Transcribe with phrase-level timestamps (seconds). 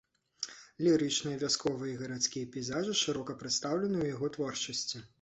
[0.85, 5.09] Лірычныя, вясковыя і гарадскія пейзажы шырока прадстаўлены ў яго творчасці.